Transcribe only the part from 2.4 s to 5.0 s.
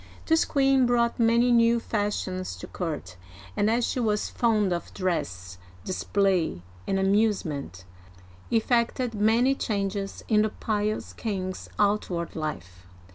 to court, and as she was fond of